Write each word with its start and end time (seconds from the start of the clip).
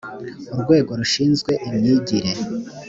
urwego 0.53 0.91
rushinzwe 0.99 1.51
imyigire 1.67 2.31